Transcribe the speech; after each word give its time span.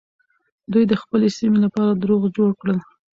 دوی 0.71 0.83
د 0.87 0.93
خپلې 1.01 1.27
سيمې 1.37 1.59
لپاره 1.65 1.91
دروغ 1.93 2.21
جوړ 2.37 2.49
کړل. 2.61 2.77